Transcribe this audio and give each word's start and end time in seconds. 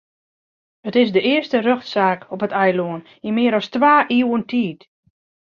It 0.87 0.95
is 1.01 1.11
de 1.15 1.21
earste 1.31 1.57
rjochtsaak 1.65 2.19
op 2.33 2.41
it 2.45 2.57
eilân 2.63 3.05
yn 3.27 3.35
mear 3.35 3.53
as 3.59 3.67
twa 3.73 3.93
iuwen 4.17 4.43
tiid. 4.49 4.79